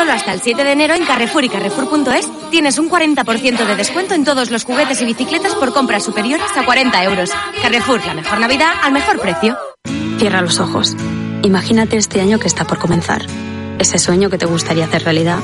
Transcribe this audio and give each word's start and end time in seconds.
Solo 0.00 0.12
hasta 0.12 0.32
el 0.32 0.40
7 0.40 0.64
de 0.64 0.72
enero 0.72 0.94
en 0.94 1.04
Carrefour 1.04 1.44
y 1.44 1.50
Carrefour.es 1.50 2.26
tienes 2.50 2.78
un 2.78 2.88
40% 2.88 3.66
de 3.66 3.76
descuento 3.76 4.14
en 4.14 4.24
todos 4.24 4.50
los 4.50 4.64
juguetes 4.64 5.02
y 5.02 5.04
bicicletas 5.04 5.54
por 5.54 5.74
compras 5.74 6.04
superiores 6.04 6.46
a 6.56 6.64
40 6.64 7.04
euros. 7.04 7.30
Carrefour, 7.60 8.00
la 8.06 8.14
mejor 8.14 8.40
Navidad 8.40 8.72
al 8.82 8.92
mejor 8.92 9.20
precio. 9.20 9.58
Cierra 10.18 10.40
los 10.40 10.58
ojos. 10.58 10.96
Imagínate 11.42 11.98
este 11.98 12.22
año 12.22 12.38
que 12.38 12.46
está 12.46 12.64
por 12.64 12.78
comenzar. 12.78 13.26
Ese 13.78 13.98
sueño 13.98 14.30
que 14.30 14.38
te 14.38 14.46
gustaría 14.46 14.86
hacer 14.86 15.04
realidad. 15.04 15.40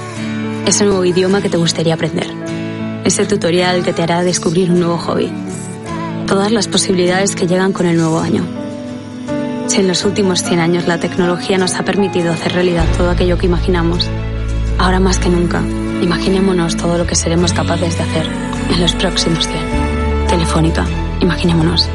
Ese 0.64 0.86
nuevo 0.86 1.04
idioma 1.04 1.42
que 1.42 1.50
te 1.50 1.58
gustaría 1.58 1.92
aprender. 1.92 2.32
Ese 3.04 3.26
tutorial 3.26 3.84
que 3.84 3.92
te 3.92 4.02
hará 4.02 4.22
descubrir 4.22 4.70
un 4.70 4.80
nuevo 4.80 4.96
hobby. 4.96 5.30
Todas 6.26 6.50
las 6.50 6.66
posibilidades 6.66 7.36
que 7.36 7.46
llegan 7.46 7.74
con 7.74 7.84
el 7.84 7.98
nuevo 7.98 8.20
año. 8.20 8.42
Si 9.66 9.80
en 9.80 9.88
los 9.88 10.06
últimos 10.06 10.42
100 10.42 10.60
años 10.60 10.86
la 10.86 10.98
tecnología 10.98 11.58
nos 11.58 11.74
ha 11.74 11.84
permitido 11.84 12.32
hacer 12.32 12.54
realidad 12.54 12.86
todo 12.96 13.10
aquello 13.10 13.36
que 13.36 13.44
imaginamos, 13.44 14.08
ahora 14.86 15.00
más 15.00 15.18
que 15.18 15.28
nunca, 15.28 15.60
imaginémonos 16.00 16.76
todo 16.76 16.96
lo 16.96 17.08
que 17.08 17.16
seremos 17.16 17.52
capaces 17.52 17.98
de 17.98 18.04
hacer 18.04 18.26
en 18.70 18.80
los 18.80 18.94
próximos 18.94 19.48
100. 19.48 20.28
Telefónica, 20.28 20.86
imaginémonos. 21.20 21.88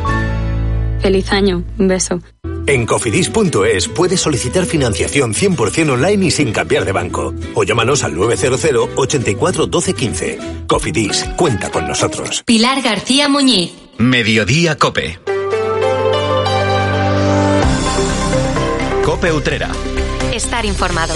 Feliz 1.00 1.32
año, 1.32 1.64
un 1.78 1.88
beso. 1.88 2.20
En 2.68 2.86
cofidis.es 2.86 3.88
puedes 3.88 4.20
solicitar 4.20 4.66
financiación 4.66 5.34
100% 5.34 5.90
online 5.90 6.26
y 6.26 6.32
sin 6.32 6.52
cambiar 6.52 6.84
de 6.84 6.92
banco. 6.92 7.34
O 7.56 7.64
llámanos 7.64 8.04
al 8.04 8.14
900 8.14 8.90
84 8.98 9.68
12 9.68 9.94
15. 9.94 10.40
Cofidis, 10.68 11.24
cuenta 11.38 11.72
con 11.72 11.88
nosotros. 11.88 12.44
Pilar 12.46 12.82
García 12.82 13.30
Muñiz. 13.30 13.72
Mediodía 14.00 14.78
Cope. 14.78 15.18
Cope 19.06 19.32
Utrera. 19.32 19.70
Estar 20.34 20.66
informado. 20.66 21.14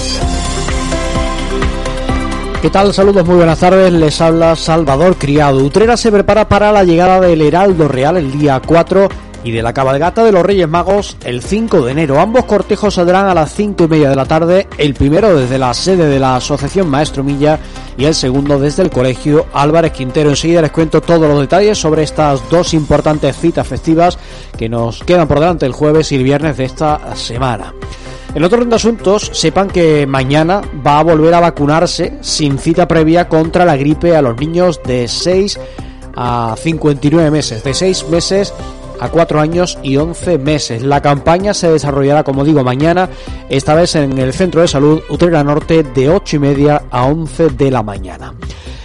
¿Qué 2.65 2.71
tal? 2.71 2.91
Saludos, 2.95 3.23
muy 3.27 3.35
buenas 3.35 3.59
tardes. 3.59 3.93
Les 3.93 4.19
habla 4.21 4.55
Salvador 4.55 5.17
Criado. 5.17 5.63
Utrera 5.63 5.95
se 5.97 6.11
prepara 6.11 6.49
para 6.49 6.71
la 6.71 6.83
llegada 6.83 7.21
del 7.21 7.43
Heraldo 7.43 7.87
Real 7.87 8.17
el 8.17 8.31
día 8.31 8.59
4 8.59 9.07
y 9.43 9.51
de 9.51 9.61
la 9.61 9.71
cabalgata 9.71 10.23
de 10.23 10.31
los 10.31 10.43
Reyes 10.43 10.67
Magos 10.67 11.15
el 11.25 11.43
5 11.43 11.85
de 11.85 11.91
enero. 11.91 12.19
Ambos 12.19 12.45
cortejos 12.45 12.95
saldrán 12.95 13.27
a 13.27 13.35
las 13.35 13.53
5 13.53 13.83
y 13.83 13.87
media 13.87 14.09
de 14.09 14.15
la 14.15 14.25
tarde, 14.25 14.67
el 14.79 14.95
primero 14.95 15.37
desde 15.37 15.59
la 15.59 15.75
sede 15.75 16.07
de 16.07 16.19
la 16.19 16.37
Asociación 16.37 16.89
Maestro 16.89 17.23
Milla 17.23 17.59
y 17.99 18.05
el 18.05 18.15
segundo 18.15 18.57
desde 18.57 18.81
el 18.81 18.89
Colegio 18.89 19.45
Álvarez 19.53 19.91
Quintero. 19.91 20.31
Enseguida 20.31 20.63
les 20.63 20.71
cuento 20.71 21.01
todos 21.01 21.29
los 21.29 21.39
detalles 21.41 21.77
sobre 21.77 22.01
estas 22.01 22.49
dos 22.49 22.73
importantes 22.73 23.37
citas 23.37 23.67
festivas 23.67 24.17
que 24.57 24.69
nos 24.69 25.03
quedan 25.03 25.27
por 25.27 25.39
delante 25.39 25.67
el 25.67 25.71
jueves 25.71 26.11
y 26.11 26.15
el 26.15 26.23
viernes 26.23 26.57
de 26.57 26.65
esta 26.65 27.15
semana. 27.15 27.75
En 28.35 28.43
otro 28.43 28.57
orden 28.57 28.69
de 28.69 28.75
asuntos, 28.75 29.31
sepan 29.33 29.69
que 29.69 30.05
mañana 30.05 30.61
va 30.85 30.99
a 30.99 31.03
volver 31.03 31.33
a 31.33 31.39
vacunarse 31.39 32.17
sin 32.19 32.59
cita 32.59 32.85
previa 32.85 33.29
contra 33.29 33.63
la 33.63 33.77
gripe 33.77 34.13
a 34.13 34.21
los 34.21 34.37
niños 34.37 34.81
de 34.83 35.07
6 35.07 35.57
a 36.17 36.53
59 36.61 37.31
meses, 37.31 37.63
de 37.63 37.73
6 37.73 38.09
meses 38.09 38.53
a 38.99 39.07
4 39.07 39.39
años 39.39 39.79
y 39.83 39.95
11 39.95 40.37
meses. 40.37 40.83
La 40.83 41.01
campaña 41.01 41.53
se 41.53 41.71
desarrollará, 41.71 42.25
como 42.25 42.43
digo, 42.43 42.61
mañana, 42.61 43.07
esta 43.47 43.73
vez 43.73 43.95
en 43.95 44.17
el 44.17 44.33
Centro 44.33 44.59
de 44.59 44.67
Salud 44.67 45.01
Utrera 45.09 45.41
Norte 45.41 45.83
de 45.83 46.09
8 46.09 46.35
y 46.35 46.39
media 46.39 46.83
a 46.91 47.05
11 47.05 47.51
de 47.51 47.71
la 47.71 47.83
mañana. 47.83 48.33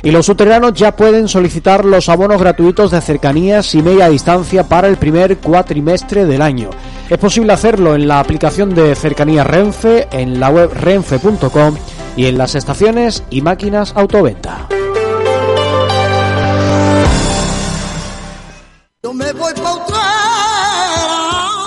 Y 0.05 0.12
los 0.12 0.28
uteranos 0.28 0.75
ya 0.75 0.94
pueden 0.94 1.27
solicitar 1.27 1.84
los 1.84 2.09
abonos 2.09 2.41
gratuitos 2.41 2.93
de 2.93 3.00
cercanías 3.00 3.75
y 3.75 3.83
media 3.83 4.09
distancia 4.09 4.62
para 4.69 4.87
el 4.87 4.97
primer 4.97 5.39
cuatrimestre 5.39 6.25
del 6.25 6.41
año. 6.41 6.71
Es 7.10 7.19
posible 7.19 7.53
hacerlo 7.53 7.97
en 7.97 8.06
la 8.06 8.21
aplicación 8.21 8.72
de 8.72 8.94
cercanías 8.94 9.44
Renfe, 9.44 10.06
en 10.12 10.38
la 10.38 10.48
web 10.48 10.71
renfe.com 10.72 11.75
y 12.16 12.26
en 12.26 12.38
las 12.38 12.54
estaciones 12.54 13.25
y 13.31 13.43
máquinas 13.43 13.93
autoventa. 13.97 14.69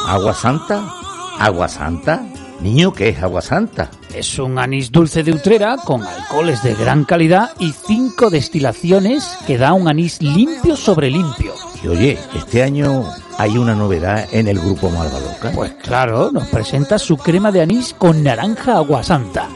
¿Agua 0.08 0.34
Santa? 0.34 0.82
¿Agua 1.38 1.68
Santa? 1.68 2.24
Niño, 2.62 2.94
¿qué 2.94 3.10
es 3.10 3.22
Agua 3.22 3.42
Santa? 3.42 3.92
Es 4.16 4.40
un 4.40 4.58
anís 4.58 4.94
dulce 4.94 5.24
de 5.24 5.34
Utrera 5.34 5.76
con 5.84 6.04
alcoholes 6.04 6.64
de 6.64 6.74
gran 6.74 7.04
calidad 7.04 7.50
y 7.60 7.74
cinco 7.74 8.30
destilaciones 8.30 9.38
que 9.46 9.58
da 9.58 9.74
un 9.74 9.90
anís 9.90 10.22
limpio 10.22 10.78
sobre 10.78 11.10
limpio. 11.10 11.43
Y 11.84 11.88
oye, 11.88 12.18
este 12.34 12.64
año 12.64 13.04
hay 13.38 13.58
una 13.58 13.76
novedad 13.76 14.28
en 14.32 14.48
el 14.48 14.58
grupo 14.58 14.90
Malvaloca. 14.90 15.52
Pues 15.52 15.74
claro, 15.74 16.32
nos 16.32 16.48
presenta 16.48 16.98
su 16.98 17.18
crema 17.18 17.52
de 17.52 17.62
anís 17.62 17.94
con 17.94 18.24
naranja 18.24 18.78
Agua 18.78 19.04
Santa. 19.04 19.50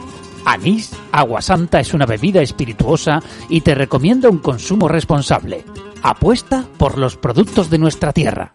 Anís 0.44 0.92
Agua 1.10 1.40
Santa 1.40 1.80
es 1.80 1.94
una 1.94 2.04
bebida 2.04 2.42
espirituosa 2.42 3.22
y 3.48 3.62
te 3.62 3.74
recomienda 3.74 4.28
un 4.28 4.38
consumo 4.38 4.88
responsable. 4.88 5.64
Apuesta 6.02 6.66
por 6.76 6.98
los 6.98 7.16
productos 7.16 7.70
de 7.70 7.78
nuestra 7.78 8.12
tierra. 8.12 8.54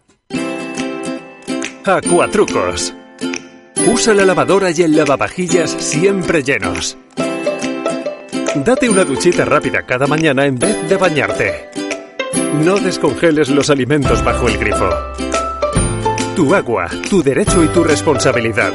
Acuatrucos. 1.84 2.94
Usa 3.92 4.14
la 4.14 4.24
lavadora 4.24 4.70
y 4.70 4.82
el 4.82 4.96
lavavajillas 4.96 5.70
siempre 5.70 6.44
llenos. 6.44 6.96
Date 8.54 8.88
una 8.88 9.04
duchita 9.04 9.44
rápida 9.44 9.82
cada 9.82 10.06
mañana 10.06 10.46
en 10.46 10.58
vez 10.58 10.88
de 10.88 10.96
bañarte. 10.96 11.73
No 12.62 12.76
descongeles 12.78 13.48
los 13.48 13.68
alimentos 13.68 14.24
bajo 14.24 14.48
el 14.48 14.56
grifo. 14.56 14.88
Tu 16.36 16.54
agua, 16.54 16.88
tu 17.10 17.20
derecho 17.20 17.64
y 17.64 17.68
tu 17.68 17.82
responsabilidad. 17.82 18.72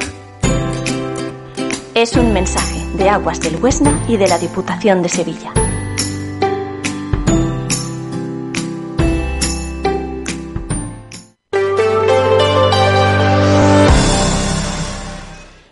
Es 1.96 2.16
un 2.18 2.34
mensaje 2.34 2.86
de 2.98 3.10
Aguas 3.10 3.40
del 3.40 3.56
Huesna 3.56 3.98
y 4.08 4.18
de 4.18 4.28
la 4.28 4.38
Diputación 4.38 5.02
de 5.02 5.10
Sevilla. 5.10 5.54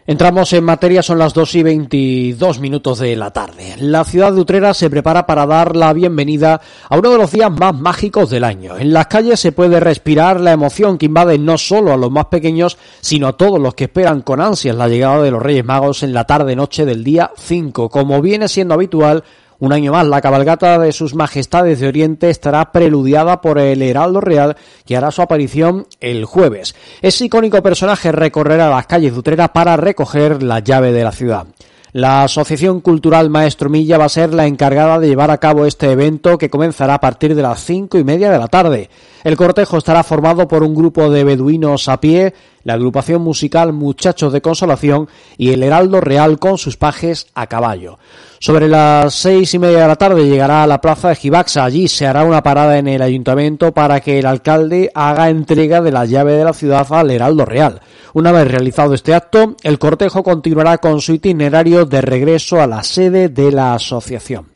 Entramos 0.09 0.53
en 0.53 0.63
materia, 0.63 1.03
son 1.03 1.19
las 1.19 1.33
2 1.33 1.55
y 1.55 1.63
22 1.63 2.61
minutos 2.61 2.99
de 2.99 3.13
la 3.17 3.31
tarde. 3.31 3.75
La 3.77 4.05
ciudad 4.05 4.31
de 4.31 4.39
Utrera 4.39 4.73
se 4.73 4.89
prepara 4.89 5.25
para 5.27 5.45
dar 5.45 5.75
la 5.75 5.91
bienvenida 5.91 6.61
a 6.87 6.97
uno 6.97 7.11
de 7.11 7.17
los 7.17 7.33
días 7.33 7.51
más 7.51 7.77
mágicos 7.77 8.29
del 8.29 8.45
año. 8.45 8.77
En 8.77 8.93
las 8.93 9.07
calles 9.07 9.37
se 9.37 9.51
puede 9.51 9.81
respirar 9.81 10.39
la 10.39 10.53
emoción 10.53 10.97
que 10.97 11.07
invade 11.07 11.37
no 11.37 11.57
solo 11.57 11.91
a 11.91 11.97
los 11.97 12.09
más 12.09 12.27
pequeños, 12.27 12.77
sino 13.01 13.27
a 13.27 13.35
todos 13.35 13.59
los 13.59 13.75
que 13.75 13.83
esperan 13.83 14.21
con 14.21 14.39
ansias 14.39 14.77
la 14.77 14.87
llegada 14.87 15.21
de 15.21 15.31
los 15.31 15.43
Reyes 15.43 15.65
Magos 15.65 16.01
en 16.03 16.13
la 16.13 16.23
tarde-noche 16.23 16.85
del 16.85 17.03
día 17.03 17.31
5. 17.35 17.89
Como 17.89 18.21
viene 18.21 18.47
siendo 18.47 18.75
habitual, 18.75 19.25
un 19.59 19.73
año 19.73 19.91
más, 19.91 20.05
la 20.05 20.21
cabalgata 20.21 20.77
de 20.77 20.91
sus 20.91 21.15
majestades 21.15 21.79
de 21.79 21.87
Oriente 21.87 22.29
estará 22.29 22.71
preludiada 22.71 23.41
por 23.41 23.57
el 23.57 23.81
Heraldo 23.81 24.21
Real, 24.21 24.55
que 24.85 24.95
hará 24.95 25.09
su 25.09 25.21
aparición 25.21 25.87
el 25.99 26.25
jueves. 26.25 26.75
Ese 27.01 27.25
icónico 27.25 27.63
personaje 27.63 28.11
recorrerá 28.11 28.69
las 28.69 28.85
calles 28.85 29.13
de 29.13 29.19
Utrera 29.19 29.53
para 29.53 29.75
recoger 29.75 30.43
la 30.43 30.59
llave 30.59 30.91
de 30.91 31.03
la 31.03 31.11
ciudad. 31.11 31.47
La 31.93 32.23
Asociación 32.23 32.81
Cultural 32.81 33.31
Maestro 33.31 33.69
Milla 33.71 33.97
va 33.97 34.05
a 34.05 34.09
ser 34.09 34.31
la 34.31 34.45
encargada 34.45 34.99
de 34.99 35.07
llevar 35.07 35.31
a 35.31 35.39
cabo 35.39 35.65
este 35.65 35.91
evento 35.91 36.37
que 36.37 36.49
comenzará 36.49 36.95
a 36.95 37.01
partir 37.01 37.33
de 37.33 37.41
las 37.41 37.63
cinco 37.63 37.97
y 37.97 38.03
media 38.03 38.29
de 38.29 38.37
la 38.37 38.49
tarde. 38.49 38.91
El 39.27 39.35
cortejo 39.35 39.77
estará 39.77 40.03
formado 40.03 40.47
por 40.47 40.63
un 40.63 40.73
grupo 40.73 41.09
de 41.09 41.25
beduinos 41.25 41.89
a 41.89 41.99
pie, 41.99 42.33
la 42.63 42.75
agrupación 42.75 43.21
musical 43.21 43.73
Muchachos 43.73 44.31
de 44.31 44.39
Consolación 44.39 45.09
y 45.37 45.51
el 45.51 45.63
Heraldo 45.63 45.99
Real 45.99 46.39
con 46.39 46.57
sus 46.57 46.77
pajes 46.77 47.27
a 47.35 47.47
caballo. 47.47 47.99
Sobre 48.39 48.69
las 48.69 49.13
seis 49.13 49.53
y 49.53 49.59
media 49.59 49.81
de 49.81 49.87
la 49.89 49.97
tarde 49.97 50.29
llegará 50.29 50.63
a 50.63 50.67
la 50.67 50.79
plaza 50.79 51.09
de 51.09 51.15
Gibaxa. 51.15 51.65
Allí 51.65 51.89
se 51.89 52.07
hará 52.07 52.23
una 52.23 52.41
parada 52.41 52.77
en 52.77 52.87
el 52.87 53.01
ayuntamiento 53.01 53.73
para 53.73 53.99
que 53.99 54.17
el 54.19 54.27
alcalde 54.27 54.91
haga 54.95 55.29
entrega 55.29 55.81
de 55.81 55.91
la 55.91 56.05
llave 56.05 56.31
de 56.31 56.45
la 56.45 56.53
ciudad 56.53 56.87
al 56.89 57.11
Heraldo 57.11 57.43
Real. 57.43 57.81
Una 58.13 58.31
vez 58.31 58.47
realizado 58.47 58.93
este 58.93 59.13
acto, 59.13 59.57
el 59.61 59.77
cortejo 59.77 60.23
continuará 60.23 60.77
con 60.77 61.01
su 61.01 61.11
itinerario 61.11 61.83
de 61.83 61.99
regreso 61.99 62.61
a 62.61 62.67
la 62.67 62.81
sede 62.81 63.27
de 63.27 63.51
la 63.51 63.73
asociación. 63.73 64.47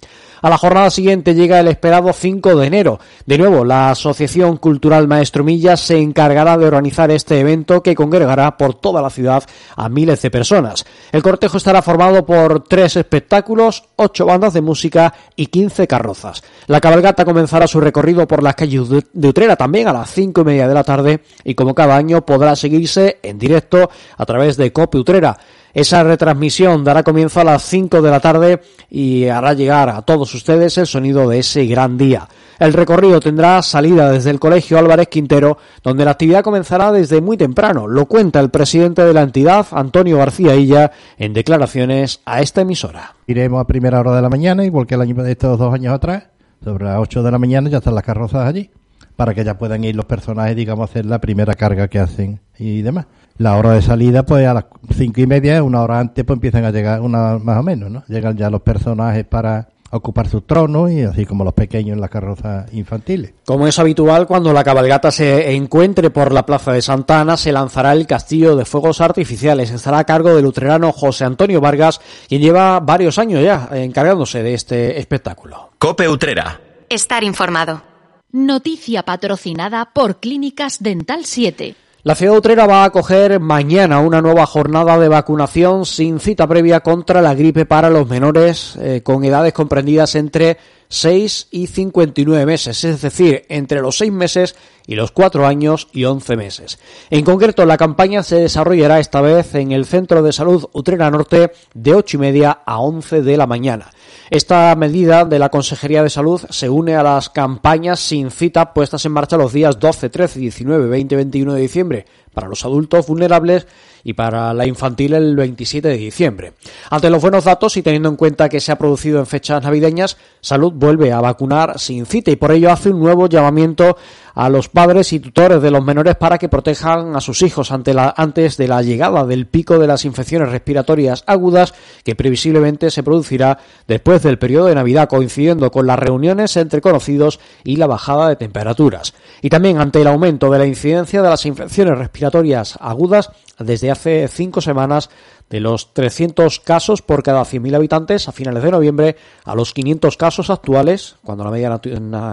A 0.41 0.49
la 0.49 0.57
jornada 0.57 0.89
siguiente 0.89 1.35
llega 1.35 1.59
el 1.59 1.67
esperado 1.67 2.11
5 2.11 2.55
de 2.55 2.65
enero. 2.65 2.99
De 3.27 3.37
nuevo, 3.37 3.63
la 3.63 3.91
Asociación 3.91 4.57
Cultural 4.57 5.07
Maestro 5.07 5.43
Milla 5.43 5.77
se 5.77 5.99
encargará 5.99 6.57
de 6.57 6.65
organizar 6.65 7.11
este 7.11 7.39
evento 7.39 7.83
que 7.83 7.93
congregará 7.93 8.57
por 8.57 8.73
toda 8.73 9.03
la 9.03 9.11
ciudad 9.11 9.43
a 9.75 9.87
miles 9.87 10.19
de 10.23 10.31
personas. 10.31 10.83
El 11.11 11.21
cortejo 11.21 11.57
estará 11.57 11.81
formado 11.81 12.25
por 12.25 12.63
tres 12.63 12.95
espectáculos, 12.95 13.83
ocho 13.97 14.25
bandas 14.25 14.53
de 14.53 14.61
música 14.61 15.13
y 15.35 15.47
quince 15.47 15.87
carrozas. 15.87 16.41
La 16.67 16.79
cabalgata 16.79 17.25
comenzará 17.25 17.67
su 17.67 17.81
recorrido 17.81 18.27
por 18.27 18.41
las 18.41 18.55
calles 18.55 18.87
de 18.89 19.27
Utrera 19.27 19.55
también 19.55 19.87
a 19.87 19.93
las 19.93 20.09
cinco 20.09 20.41
y 20.41 20.45
media 20.45 20.67
de 20.67 20.73
la 20.73 20.83
tarde 20.83 21.21
y 21.43 21.55
como 21.55 21.75
cada 21.75 21.97
año 21.97 22.25
podrá 22.25 22.55
seguirse 22.55 23.19
en 23.23 23.37
directo 23.37 23.89
a 24.17 24.25
través 24.25 24.55
de 24.55 24.71
Cope 24.71 24.99
Utrera. 24.99 25.37
Esa 25.73 26.03
retransmisión 26.03 26.83
dará 26.83 27.03
comienzo 27.03 27.39
a 27.39 27.45
las 27.45 27.63
5 27.63 28.01
de 28.01 28.11
la 28.11 28.19
tarde 28.19 28.61
y 28.89 29.27
hará 29.27 29.53
llegar 29.53 29.89
a 29.89 30.01
todos 30.01 30.33
ustedes 30.33 30.77
el 30.77 30.87
sonido 30.87 31.29
de 31.29 31.39
ese 31.39 31.65
gran 31.65 31.97
día. 31.97 32.27
El 32.61 32.73
recorrido 32.73 33.19
tendrá 33.19 33.59
salida 33.63 34.11
desde 34.11 34.29
el 34.29 34.39
Colegio 34.39 34.77
Álvarez 34.77 35.07
Quintero, 35.07 35.57
donde 35.81 36.05
la 36.05 36.11
actividad 36.11 36.43
comenzará 36.43 36.91
desde 36.91 37.19
muy 37.19 37.35
temprano. 37.35 37.87
Lo 37.87 38.05
cuenta 38.05 38.39
el 38.39 38.51
presidente 38.51 39.03
de 39.03 39.15
la 39.15 39.23
entidad, 39.23 39.65
Antonio 39.71 40.19
García 40.19 40.53
Illa, 40.53 40.91
en 41.17 41.33
declaraciones 41.33 42.21
a 42.23 42.39
esta 42.39 42.61
emisora. 42.61 43.15
Iremos 43.25 43.59
a 43.59 43.65
primera 43.65 43.99
hora 43.99 44.15
de 44.15 44.21
la 44.21 44.29
mañana, 44.29 44.63
igual 44.63 44.85
que 44.85 44.93
el 44.93 45.19
estos 45.25 45.57
dos 45.57 45.73
años 45.73 45.91
atrás. 45.91 46.25
Sobre 46.63 46.85
las 46.85 46.99
8 46.99 47.23
de 47.23 47.31
la 47.31 47.39
mañana 47.39 47.67
ya 47.67 47.79
están 47.79 47.95
las 47.95 48.03
carrozas 48.03 48.47
allí, 48.47 48.69
para 49.15 49.33
que 49.33 49.43
ya 49.43 49.57
puedan 49.57 49.83
ir 49.83 49.95
los 49.95 50.05
personajes, 50.05 50.55
digamos, 50.55 50.87
a 50.87 50.91
hacer 50.91 51.07
la 51.07 51.19
primera 51.19 51.55
carga 51.55 51.87
que 51.87 51.97
hacen 51.97 52.41
y 52.59 52.83
demás. 52.83 53.07
La 53.39 53.57
hora 53.57 53.71
de 53.71 53.81
salida, 53.81 54.21
pues 54.21 54.45
a 54.45 54.53
las 54.53 54.65
cinco 54.95 55.19
y 55.19 55.25
media, 55.25 55.63
una 55.63 55.81
hora 55.81 55.99
antes, 55.99 56.23
pues 56.23 56.37
empiezan 56.37 56.65
a 56.65 56.69
llegar, 56.69 57.01
una 57.01 57.39
más 57.39 57.57
o 57.57 57.63
menos, 57.63 57.89
¿no? 57.89 58.03
Llegan 58.07 58.37
ya 58.37 58.51
los 58.51 58.61
personajes 58.61 59.25
para 59.25 59.70
ocupar 59.91 60.27
su 60.27 60.41
trono 60.41 60.89
y 60.89 61.01
así 61.01 61.25
como 61.25 61.43
los 61.43 61.53
pequeños 61.53 61.95
en 61.95 62.01
las 62.01 62.09
carrozas 62.09 62.71
infantiles. 62.73 63.33
Como 63.45 63.67
es 63.67 63.77
habitual, 63.79 64.27
cuando 64.27 64.53
la 64.53 64.63
cabalgata 64.63 65.11
se 65.11 65.53
encuentre 65.53 66.09
por 66.09 66.31
la 66.31 66.45
plaza 66.45 66.71
de 66.71 66.81
Santana, 66.81 67.37
se 67.37 67.51
lanzará 67.51 67.93
el 67.93 68.07
castillo 68.07 68.55
de 68.55 68.65
fuegos 68.65 69.01
artificiales. 69.01 69.71
Estará 69.71 69.99
a 69.99 70.03
cargo 70.05 70.35
del 70.35 70.45
utrerano 70.45 70.91
José 70.91 71.25
Antonio 71.25 71.61
Vargas, 71.61 72.01
quien 72.27 72.41
lleva 72.41 72.79
varios 72.79 73.19
años 73.19 73.43
ya 73.43 73.69
encargándose 73.71 74.43
de 74.43 74.53
este 74.53 74.99
espectáculo. 74.99 75.71
Cope 75.77 76.07
Utrera. 76.07 76.59
Estar 76.89 77.23
informado. 77.23 77.83
Noticia 78.31 79.03
patrocinada 79.03 79.89
por 79.93 80.19
Clínicas 80.19 80.81
Dental 80.81 81.25
7. 81.25 81.75
La 82.03 82.15
ciudad 82.15 82.35
utrera 82.35 82.65
va 82.65 82.81
a 82.81 82.85
acoger 82.85 83.39
mañana 83.39 83.99
una 83.99 84.23
nueva 84.23 84.47
jornada 84.47 84.97
de 84.97 85.07
vacunación 85.07 85.85
sin 85.85 86.19
cita 86.19 86.47
previa 86.47 86.79
contra 86.79 87.21
la 87.21 87.35
gripe 87.35 87.67
para 87.67 87.91
los 87.91 88.09
menores 88.09 88.75
eh, 88.81 89.01
con 89.03 89.23
edades 89.23 89.53
comprendidas 89.53 90.15
entre 90.15 90.57
6 90.91 91.47
y 91.51 91.67
59 91.67 92.45
meses, 92.45 92.83
es 92.83 93.01
decir, 93.01 93.45
entre 93.47 93.81
los 93.81 93.97
6 93.97 94.11
meses 94.11 94.55
y 94.85 94.95
los 94.95 95.11
4 95.11 95.47
años 95.47 95.87
y 95.93 96.03
11 96.03 96.35
meses. 96.35 96.79
En 97.09 97.23
concreto, 97.23 97.65
la 97.65 97.77
campaña 97.77 98.23
se 98.23 98.35
desarrollará 98.35 98.99
esta 98.99 99.21
vez 99.21 99.55
en 99.55 99.71
el 99.71 99.85
Centro 99.85 100.21
de 100.21 100.33
Salud 100.33 100.67
Utrera 100.73 101.09
Norte 101.09 101.53
de 101.73 101.95
8 101.95 102.17
y 102.17 102.19
media 102.19 102.59
a 102.65 102.79
11 102.79 103.21
de 103.21 103.37
la 103.37 103.47
mañana. 103.47 103.89
Esta 104.29 104.75
medida 104.75 105.23
de 105.23 105.39
la 105.39 105.47
Consejería 105.47 106.03
de 106.03 106.09
Salud 106.09 106.41
se 106.49 106.69
une 106.69 106.95
a 106.95 107.03
las 107.03 107.29
campañas 107.29 108.01
sin 108.01 108.29
cita 108.29 108.73
puestas 108.73 109.05
en 109.05 109.13
marcha 109.13 109.37
los 109.37 109.53
días 109.53 109.79
12, 109.79 110.09
13, 110.09 110.39
19, 110.39 110.87
20 110.89 111.15
y 111.15 111.17
21 111.17 111.53
de 111.53 111.61
diciembre 111.61 112.05
para 112.33 112.49
los 112.49 112.65
adultos 112.65 113.07
vulnerables 113.07 113.65
y 114.03 114.13
para 114.13 114.53
la 114.53 114.65
infantil 114.65 115.13
el 115.13 115.35
27 115.35 115.87
de 115.87 115.97
diciembre. 115.97 116.53
Ante 116.89 117.09
los 117.09 117.21
buenos 117.21 117.45
datos 117.45 117.77
y 117.77 117.81
teniendo 117.81 118.09
en 118.09 118.15
cuenta 118.15 118.49
que 118.49 118.59
se 118.59 118.71
ha 118.71 118.77
producido 118.77 119.19
en 119.19 119.25
fechas 119.25 119.63
navideñas, 119.63 120.17
Salud 120.41 120.73
vuelve 120.73 121.11
a 121.11 121.21
vacunar 121.21 121.79
sin 121.79 122.05
cita 122.05 122.31
y 122.31 122.35
por 122.35 122.51
ello 122.51 122.71
hace 122.71 122.89
un 122.89 122.99
nuevo 122.99 123.27
llamamiento 123.27 123.97
a 124.33 124.49
los 124.49 124.69
padres 124.69 125.13
y 125.13 125.19
tutores 125.19 125.61
de 125.61 125.71
los 125.71 125.83
menores 125.83 126.15
para 126.15 126.37
que 126.37 126.49
protejan 126.49 127.15
a 127.15 127.21
sus 127.21 127.41
hijos 127.41 127.71
ante 127.71 127.93
la, 127.93 128.13
antes 128.15 128.57
de 128.57 128.67
la 128.67 128.81
llegada 128.81 129.25
del 129.25 129.47
pico 129.47 129.79
de 129.79 129.87
las 129.87 130.05
infecciones 130.05 130.49
respiratorias 130.49 131.23
agudas 131.27 131.73
que 132.03 132.15
previsiblemente 132.15 132.91
se 132.91 133.03
producirá 133.03 133.57
después 133.87 134.23
del 134.23 134.39
periodo 134.39 134.67
de 134.67 134.75
Navidad 134.75 135.09
coincidiendo 135.09 135.71
con 135.71 135.87
las 135.87 135.99
reuniones 135.99 136.55
entre 136.57 136.81
conocidos 136.81 137.39
y 137.63 137.75
la 137.75 137.87
bajada 137.87 138.29
de 138.29 138.35
temperaturas. 138.35 139.13
Y 139.41 139.49
también 139.49 139.79
ante 139.79 140.01
el 140.01 140.07
aumento 140.07 140.49
de 140.49 140.59
la 140.59 140.65
incidencia 140.65 141.21
de 141.21 141.29
las 141.29 141.45
infecciones 141.45 141.97
respiratorias 141.97 142.77
agudas 142.79 143.31
desde 143.59 143.91
hace 143.91 144.27
cinco 144.27 144.61
semanas 144.61 145.09
de 145.51 145.59
los 145.59 145.93
300 145.93 146.59
casos 146.61 147.01
por 147.03 147.21
cada 147.21 147.41
100.000 147.41 147.75
habitantes 147.75 148.27
a 148.27 148.31
finales 148.31 148.63
de 148.63 148.71
noviembre 148.71 149.17
a 149.43 149.53
los 149.53 149.73
500 149.73 150.17
casos 150.17 150.49
actuales, 150.49 151.17
cuando 151.23 151.43
la 151.43 151.51
media 151.51 151.79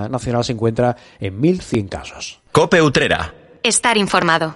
nacional 0.08 0.44
se 0.44 0.52
encuentra 0.52 0.96
en 1.20 1.42
1.100 1.42 1.88
casos. 1.88 2.40
Cope 2.52 2.80
Utrera. 2.80 3.34
Estar 3.62 3.96
informado. 3.96 4.54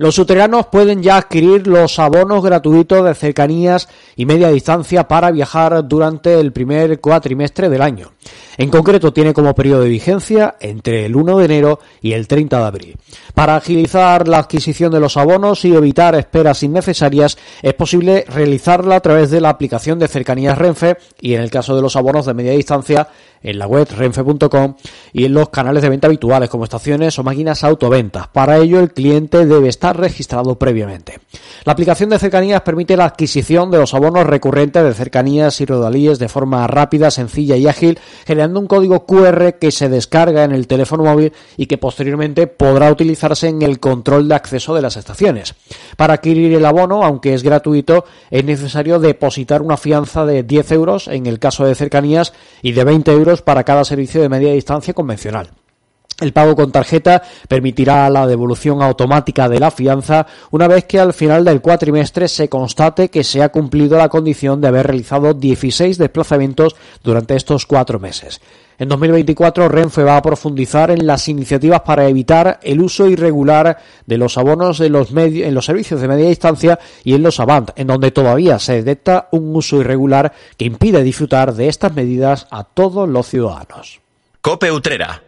Los 0.00 0.18
uteranos 0.18 0.68
pueden 0.68 1.02
ya 1.02 1.18
adquirir 1.18 1.66
los 1.66 1.98
abonos 1.98 2.42
gratuitos 2.42 3.04
de 3.04 3.14
cercanías 3.14 3.86
y 4.16 4.24
media 4.24 4.48
distancia 4.48 5.06
para 5.06 5.30
viajar 5.30 5.86
durante 5.86 6.40
el 6.40 6.52
primer 6.52 7.02
cuatrimestre 7.02 7.68
del 7.68 7.82
año. 7.82 8.12
En 8.56 8.70
concreto, 8.70 9.12
tiene 9.12 9.34
como 9.34 9.54
periodo 9.54 9.82
de 9.82 9.90
vigencia 9.90 10.56
entre 10.58 11.04
el 11.04 11.14
1 11.14 11.36
de 11.36 11.44
enero 11.44 11.80
y 12.00 12.12
el 12.12 12.26
30 12.26 12.58
de 12.58 12.64
abril. 12.64 12.96
Para 13.34 13.56
agilizar 13.56 14.26
la 14.26 14.38
adquisición 14.38 14.90
de 14.90 15.00
los 15.00 15.18
abonos 15.18 15.66
y 15.66 15.74
evitar 15.74 16.14
esperas 16.14 16.62
innecesarias, 16.62 17.36
es 17.60 17.74
posible 17.74 18.24
realizarla 18.26 18.96
a 18.96 19.00
través 19.00 19.30
de 19.30 19.42
la 19.42 19.50
aplicación 19.50 19.98
de 19.98 20.08
cercanías 20.08 20.56
Renfe 20.56 20.96
y 21.20 21.34
en 21.34 21.42
el 21.42 21.50
caso 21.50 21.76
de 21.76 21.82
los 21.82 21.94
abonos 21.94 22.24
de 22.24 22.32
media 22.32 22.52
distancia 22.52 23.06
en 23.42 23.58
la 23.58 23.66
web 23.66 23.88
renfe.com 23.96 24.74
y 25.12 25.24
en 25.24 25.34
los 25.34 25.48
canales 25.48 25.82
de 25.82 25.88
venta 25.88 26.06
habituales 26.06 26.50
como 26.50 26.64
estaciones 26.64 27.18
o 27.18 27.22
máquinas 27.22 27.64
autoventas. 27.64 28.28
Para 28.28 28.58
ello 28.58 28.80
el 28.80 28.92
cliente 28.92 29.46
debe 29.46 29.68
estar 29.68 29.98
registrado 29.98 30.56
previamente. 30.56 31.20
La 31.64 31.72
aplicación 31.72 32.10
de 32.10 32.18
cercanías 32.18 32.62
permite 32.62 32.96
la 32.96 33.04
adquisición 33.04 33.70
de 33.70 33.78
los 33.78 33.94
abonos 33.94 34.26
recurrentes 34.26 34.82
de 34.82 34.94
cercanías 34.94 35.60
y 35.60 35.66
rodalíes 35.66 36.18
de 36.18 36.28
forma 36.28 36.66
rápida, 36.66 37.10
sencilla 37.10 37.56
y 37.56 37.66
ágil, 37.66 37.98
generando 38.26 38.60
un 38.60 38.66
código 38.66 39.04
QR 39.06 39.54
que 39.58 39.70
se 39.70 39.88
descarga 39.88 40.44
en 40.44 40.52
el 40.52 40.66
teléfono 40.66 41.04
móvil 41.04 41.32
y 41.56 41.66
que 41.66 41.78
posteriormente 41.78 42.46
podrá 42.46 42.90
utilizarse 42.90 43.48
en 43.48 43.62
el 43.62 43.80
control 43.80 44.28
de 44.28 44.34
acceso 44.34 44.74
de 44.74 44.82
las 44.82 44.96
estaciones. 44.96 45.54
Para 45.96 46.14
adquirir 46.14 46.52
el 46.54 46.64
abono, 46.64 47.02
aunque 47.02 47.34
es 47.34 47.42
gratuito, 47.42 48.04
es 48.30 48.44
necesario 48.44 48.98
depositar 48.98 49.62
una 49.62 49.76
fianza 49.76 50.24
de 50.24 50.42
10 50.42 50.72
euros 50.72 51.08
en 51.08 51.26
el 51.26 51.38
caso 51.38 51.64
de 51.64 51.74
cercanías 51.74 52.32
y 52.62 52.72
de 52.72 52.84
20 52.84 53.12
euros 53.12 53.29
para 53.38 53.64
cada 53.64 53.84
servicio 53.84 54.20
de 54.20 54.28
media 54.28 54.52
distancia 54.52 54.92
convencional. 54.92 55.50
El 56.20 56.32
pago 56.32 56.54
con 56.54 56.70
tarjeta 56.70 57.22
permitirá 57.48 58.08
la 58.10 58.26
devolución 58.26 58.82
automática 58.82 59.48
de 59.48 59.58
la 59.58 59.70
fianza 59.70 60.26
una 60.50 60.68
vez 60.68 60.84
que 60.84 61.00
al 61.00 61.14
final 61.14 61.44
del 61.44 61.62
cuatrimestre 61.62 62.28
se 62.28 62.48
constate 62.48 63.08
que 63.08 63.24
se 63.24 63.42
ha 63.42 63.48
cumplido 63.48 63.96
la 63.96 64.10
condición 64.10 64.60
de 64.60 64.68
haber 64.68 64.86
realizado 64.86 65.32
16 65.32 65.96
desplazamientos 65.96 66.76
durante 67.02 67.36
estos 67.36 67.64
cuatro 67.64 67.98
meses. 67.98 68.40
En 68.78 68.88
2024, 68.88 69.68
Renfe 69.68 70.04
va 70.04 70.16
a 70.16 70.22
profundizar 70.22 70.90
en 70.90 71.06
las 71.06 71.28
iniciativas 71.28 71.82
para 71.82 72.08
evitar 72.08 72.60
el 72.62 72.80
uso 72.80 73.08
irregular 73.08 73.76
de 74.06 74.16
los 74.16 74.38
abonos 74.38 74.80
en 74.80 74.92
los, 74.92 75.10
en 75.14 75.54
los 75.54 75.66
servicios 75.66 76.00
de 76.00 76.08
media 76.08 76.28
distancia 76.28 76.78
y 77.04 77.12
en 77.12 77.22
los 77.22 77.40
Avant, 77.40 77.70
en 77.76 77.86
donde 77.86 78.10
todavía 78.10 78.58
se 78.58 78.76
detecta 78.76 79.28
un 79.32 79.54
uso 79.54 79.80
irregular 79.80 80.32
que 80.56 80.64
impide 80.64 81.02
disfrutar 81.02 81.54
de 81.54 81.68
estas 81.68 81.94
medidas 81.94 82.46
a 82.50 82.64
todos 82.64 83.06
los 83.06 83.28
ciudadanos. 83.28 84.00
Cope 84.40 84.72
Utrera 84.72 85.24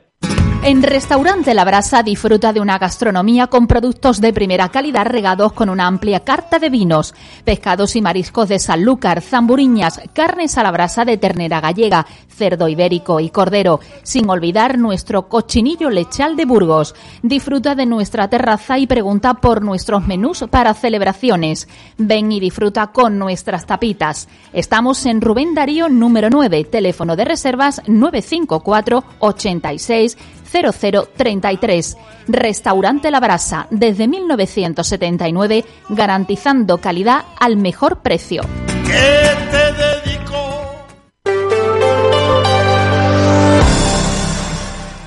en 0.65 0.81
Restaurante 0.85 1.55
La 1.55 1.65
Brasa 1.65 2.05
disfruta 2.05 2.53
de 2.53 2.61
una 2.61 2.79
gastronomía 2.79 3.49
con 3.49 3.67
productos 3.67 4.21
de 4.21 4.33
primera 4.33 4.69
calidad 4.69 5.07
regados 5.07 5.53
con 5.53 5.69
una 5.69 5.89
amplia 5.89 6.21
carta 6.21 6.61
de 6.61 6.71
vinos, 6.71 7.15
pescados 7.45 7.97
y 7.97 8.01
mariscos 8.01 8.49
de 8.49 8.61
Sanlúcar, 8.61 9.23
zamburiñas, 9.23 10.01
carnes 10.13 10.57
a 10.59 10.63
la 10.63 10.71
brasa 10.71 11.05
de 11.05 11.17
ternera 11.17 11.61
gallega, 11.61 12.07
cerdo 12.29 12.69
ibérico 12.69 13.19
y 13.19 13.31
cordero, 13.31 13.81
sin 14.05 14.31
olvidar 14.31 14.79
nuestro 14.79 15.29
cochinillo 15.29 15.91
lechal 15.91 16.37
de 16.37 16.45
Burgos. 16.45 16.95
Disfruta 17.23 17.75
de 17.75 17.87
nuestra 17.87 18.29
terraza 18.29 18.79
y 18.79 18.87
pregunta 18.87 19.35
por 19.35 19.63
nuestros 19.63 20.07
menús 20.07 20.45
para 20.49 20.75
celebraciones. 20.75 21.67
Ven 21.99 22.31
y 22.31 22.39
disfruta 22.39 22.89
con 22.89 23.19
nuestras 23.19 23.67
tapitas. 23.67 24.29
Estamos 24.53 25.07
en 25.07 25.23
Rubén 25.23 25.55
Darío 25.55 25.89
número 25.89 26.31
9, 26.31 26.65
teléfono 26.65 27.17
de 27.17 27.25
reservas 27.25 27.83
954 27.89 29.03
86 29.19 30.17
0033. 30.53 31.97
Restaurante 32.29 33.11
La 33.11 33.21
Brasa, 33.21 33.67
desde 33.71 34.07
1979, 34.07 35.65
garantizando 35.89 36.79
calidad 36.79 37.25
al 37.41 37.57
mejor 37.57 38.01
precio. 38.01 38.43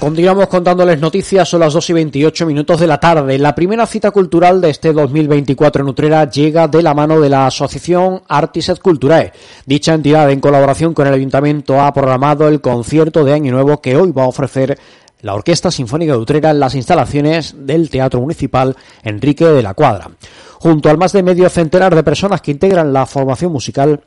Continuamos 0.06 0.50
contándoles 0.50 1.02
noticias, 1.02 1.50
son 1.50 1.62
las 1.62 1.74
2 1.74 1.90
y 1.90 1.94
28 1.94 2.46
minutos 2.46 2.80
de 2.80 2.86
la 2.86 3.00
tarde. 3.00 3.40
La 3.40 3.56
primera 3.56 3.88
cita 3.88 4.12
cultural 4.12 4.62
de 4.62 4.70
este 4.70 4.94
2024 4.94 5.82
en 5.82 5.90
Utrera 5.90 6.30
llega 6.30 6.68
de 6.68 6.84
la 6.84 6.94
mano 6.94 7.20
de 7.20 7.28
la 7.28 7.48
Asociación 7.48 8.22
Artiset 8.28 8.80
Culturae. 8.80 9.34
Dicha 9.66 9.96
entidad, 9.96 10.30
en 10.30 10.42
colaboración 10.42 10.94
con 10.94 11.08
el 11.08 11.14
Ayuntamiento, 11.16 11.82
ha 11.82 11.92
programado 11.92 12.48
el 12.48 12.62
concierto 12.62 13.24
de 13.24 13.34
Año 13.34 13.52
Nuevo 13.52 13.82
que 13.82 13.98
hoy 13.98 14.12
va 14.12 14.26
a 14.26 14.28
ofrecer 14.28 14.78
la 15.26 15.34
Orquesta 15.34 15.72
Sinfónica 15.72 16.12
de 16.12 16.20
Utrera 16.20 16.52
en 16.52 16.60
las 16.60 16.76
instalaciones 16.76 17.56
del 17.58 17.90
Teatro 17.90 18.22
Municipal 18.22 18.76
Enrique 19.02 19.44
de 19.44 19.64
la 19.64 19.74
Cuadra. 19.74 20.12
Junto 20.60 20.88
al 20.88 21.00
más 21.00 21.14
de 21.14 21.24
medio 21.24 21.50
centenar 21.50 21.96
de 21.96 22.04
personas 22.04 22.42
que 22.42 22.52
integran 22.52 22.94
la 22.94 23.08
formación 23.08 23.52
musical, 23.52 24.02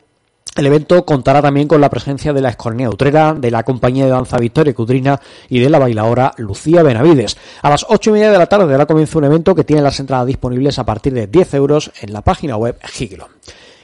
el 0.54 0.66
evento 0.66 1.04
contará 1.04 1.42
también 1.42 1.66
con 1.66 1.80
la 1.80 1.90
presencia 1.90 2.32
de 2.32 2.40
la 2.40 2.50
Escornea 2.50 2.88
Utrera, 2.88 3.34
de 3.34 3.50
la 3.50 3.64
compañía 3.64 4.04
de 4.04 4.12
danza 4.12 4.38
Victoria 4.38 4.72
Cudrina 4.72 5.20
y 5.48 5.58
de 5.58 5.68
la 5.68 5.80
bailadora 5.80 6.34
Lucía 6.36 6.84
Benavides. 6.84 7.36
A 7.62 7.70
las 7.70 7.84
ocho 7.88 8.10
y 8.10 8.12
media 8.12 8.30
de 8.30 8.38
la 8.38 8.46
tarde 8.46 8.70
dará 8.70 8.86
comienzo 8.86 9.18
un 9.18 9.24
evento 9.24 9.56
que 9.56 9.64
tiene 9.64 9.82
las 9.82 9.98
entradas 9.98 10.26
disponibles 10.28 10.78
a 10.78 10.86
partir 10.86 11.14
de 11.14 11.26
10 11.26 11.54
euros 11.54 11.90
en 12.00 12.12
la 12.12 12.22
página 12.22 12.56
web 12.56 12.78
Giglo. 12.84 13.26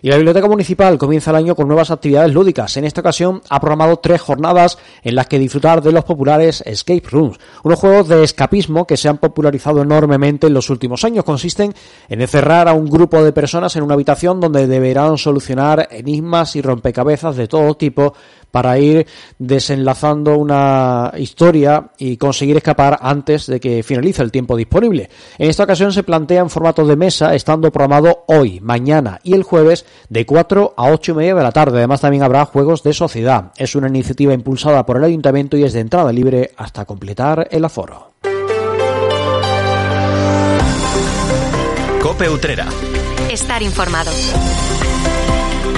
Y 0.04 0.08
la 0.10 0.16
Biblioteca 0.16 0.46
Municipal 0.48 0.98
comienza 0.98 1.30
el 1.30 1.36
año 1.36 1.56
con 1.56 1.66
nuevas 1.66 1.90
actividades 1.90 2.30
lúdicas. 2.30 2.76
En 2.76 2.84
esta 2.84 3.00
ocasión 3.00 3.40
ha 3.48 3.58
programado 3.58 3.96
tres 3.96 4.20
jornadas 4.20 4.76
en 5.02 5.14
las 5.14 5.28
que 5.28 5.38
disfrutar 5.38 5.80
de 5.80 5.92
los 5.92 6.04
populares 6.04 6.62
Escape 6.66 7.08
Rooms, 7.10 7.38
unos 7.62 7.78
juegos 7.78 8.08
de 8.08 8.22
escapismo 8.22 8.86
que 8.86 8.98
se 8.98 9.08
han 9.08 9.16
popularizado 9.16 9.80
enormemente 9.80 10.46
en 10.46 10.52
los 10.52 10.68
últimos 10.68 11.04
años. 11.04 11.24
Consisten 11.24 11.72
en 12.10 12.20
encerrar 12.20 12.68
a 12.68 12.74
un 12.74 12.84
grupo 12.84 13.24
de 13.24 13.32
personas 13.32 13.76
en 13.76 13.82
una 13.82 13.94
habitación 13.94 14.40
donde 14.40 14.66
deberán 14.66 15.16
solucionar 15.16 15.88
enigmas 15.90 16.54
y 16.54 16.60
rompecabezas 16.60 17.36
de 17.36 17.48
todo 17.48 17.74
tipo 17.74 18.12
para 18.54 18.78
ir 18.78 19.04
desenlazando 19.36 20.38
una 20.38 21.10
historia 21.16 21.90
y 21.98 22.16
conseguir 22.18 22.56
escapar 22.56 22.96
antes 23.00 23.48
de 23.48 23.58
que 23.58 23.82
finalice 23.82 24.22
el 24.22 24.30
tiempo 24.30 24.56
disponible. 24.56 25.10
En 25.38 25.50
esta 25.50 25.64
ocasión 25.64 25.92
se 25.92 26.04
plantea 26.04 26.42
en 26.42 26.50
formato 26.50 26.86
de 26.86 26.94
mesa, 26.94 27.34
estando 27.34 27.72
programado 27.72 28.22
hoy, 28.28 28.60
mañana 28.60 29.18
y 29.24 29.34
el 29.34 29.42
jueves 29.42 29.84
de 30.08 30.24
4 30.24 30.74
a 30.76 30.92
8 30.92 31.10
y 31.10 31.14
media 31.16 31.34
de 31.34 31.42
la 31.42 31.50
tarde. 31.50 31.78
Además 31.78 32.00
también 32.00 32.22
habrá 32.22 32.44
juegos 32.44 32.84
de 32.84 32.92
sociedad. 32.92 33.50
Es 33.56 33.74
una 33.74 33.88
iniciativa 33.88 34.32
impulsada 34.32 34.86
por 34.86 34.98
el 34.98 35.04
ayuntamiento 35.04 35.56
y 35.56 35.64
es 35.64 35.72
de 35.72 35.80
entrada 35.80 36.12
libre 36.12 36.52
hasta 36.56 36.84
completar 36.84 37.48
el 37.50 37.64
aforo. 37.64 38.12
Cope 42.00 42.30
Utrera. 42.30 42.68
Estar 43.28 43.64
informado. 43.64 44.12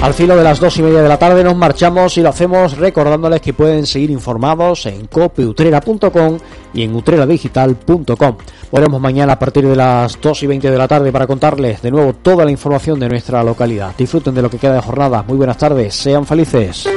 Al 0.02 0.14
filo 0.14 0.36
de 0.36 0.44
las 0.44 0.60
dos 0.60 0.76
y 0.78 0.82
media 0.82 1.02
de 1.02 1.08
la 1.08 1.18
tarde 1.18 1.42
nos 1.42 1.56
marchamos 1.56 2.16
y 2.16 2.22
lo 2.22 2.28
hacemos 2.28 2.76
recordándoles 2.76 3.40
que 3.40 3.54
pueden 3.54 3.86
seguir 3.86 4.10
informados 4.10 4.86
en 4.86 5.06
copeutrera.com 5.06 6.38
y 6.74 6.82
en 6.84 6.94
utreradigital.com. 6.94 8.36
Volvemos 8.70 9.00
mañana 9.00 9.32
a 9.32 9.38
partir 9.38 9.66
de 9.66 9.74
las 9.74 10.20
2 10.20 10.42
y 10.42 10.46
20 10.46 10.70
de 10.70 10.78
la 10.78 10.86
tarde 10.86 11.10
para 11.10 11.26
contarles 11.26 11.80
de 11.82 11.90
nuevo 11.90 12.12
toda 12.12 12.44
la 12.44 12.50
información 12.50 13.00
de 13.00 13.08
nuestra 13.08 13.42
localidad. 13.42 13.94
Disfruten 13.96 14.34
de 14.34 14.42
lo 14.42 14.50
que 14.50 14.58
queda 14.58 14.74
de 14.74 14.82
jornada. 14.82 15.22
Muy 15.22 15.38
buenas 15.38 15.56
tardes. 15.56 15.94
Sean 15.94 16.26
felices. 16.26 16.88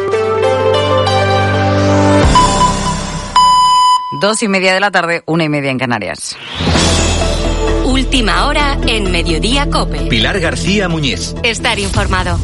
Dos 4.21 4.43
y 4.43 4.47
media 4.47 4.73
de 4.73 4.79
la 4.81 4.91
tarde, 4.91 5.23
una 5.25 5.45
y 5.45 5.49
media 5.49 5.71
en 5.71 5.79
Canarias. 5.79 6.35
Última 7.85 8.47
hora 8.47 8.77
en 8.85 9.11
Mediodía 9.11 9.69
Cope. 9.69 10.01
Pilar 10.09 10.39
García 10.39 10.89
Muñiz. 10.89 11.35
Estar 11.43 11.79
informado. 11.79 12.37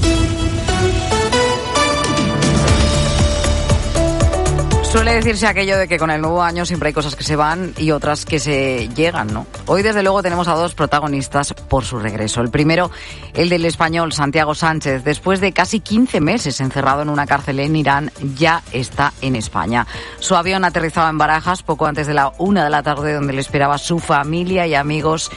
Suele 4.96 5.16
decirse 5.16 5.46
aquello 5.46 5.78
de 5.78 5.90
que 5.90 6.00
con 6.00 6.10
el 6.10 6.22
nuevo 6.22 6.42
año 6.42 6.66
siempre 6.66 6.88
hay 6.88 6.94
cosas 6.94 7.18
que 7.18 7.26
se 7.26 7.36
van 7.36 7.74
y 7.78 7.92
otras 7.92 8.24
que 8.24 8.40
se 8.40 8.88
llegan, 8.96 9.28
¿no? 9.28 9.46
Hoy, 9.66 9.84
desde 9.84 10.02
luego, 10.02 10.24
tenemos 10.24 10.48
a 10.48 10.54
dos 10.54 10.74
protagonistas 10.74 11.54
por 11.54 11.84
su 11.84 12.00
regreso. 12.00 12.40
El 12.40 12.50
primero, 12.50 12.90
el 13.34 13.50
del 13.50 13.66
español 13.66 14.14
Santiago 14.14 14.56
Sánchez. 14.56 15.04
Después 15.04 15.42
de 15.42 15.52
casi 15.52 15.82
15 15.82 16.22
meses 16.22 16.62
encerrado 16.62 17.02
en 17.02 17.10
una 17.10 17.28
cárcel 17.28 17.60
en 17.60 17.76
Irán, 17.76 18.10
ya 18.38 18.64
está 18.72 19.12
en 19.22 19.36
España. 19.36 19.86
Su 20.20 20.38
avión 20.38 20.64
aterrizaba 20.64 21.10
en 21.10 21.18
Barajas 21.18 21.62
poco 21.62 21.88
antes 21.88 22.08
de 22.08 22.14
la 22.14 22.32
una 22.38 22.64
de 22.64 22.70
la 22.70 22.82
tarde, 22.82 23.12
donde 23.12 23.34
le 23.34 23.42
esperaba 23.42 23.78
su 23.78 24.00
familia 24.00 24.66
y 24.66 24.76
amigos, 24.76 25.30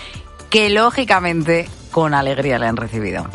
que 0.51 0.71
lógicamente 0.71 1.69
con 1.91 2.15
alegría 2.15 2.61
le 2.61 2.67
han 2.69 2.77
recibido. 2.77 3.29